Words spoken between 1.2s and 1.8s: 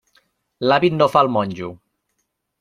el monjo.